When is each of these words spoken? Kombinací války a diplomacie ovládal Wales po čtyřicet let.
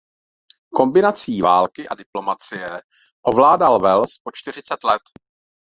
Kombinací 0.73 1.41
války 1.41 1.87
a 1.89 1.95
diplomacie 1.95 2.81
ovládal 3.25 3.79
Wales 3.79 4.17
po 4.23 4.31
čtyřicet 4.33 4.83
let. 4.83 5.01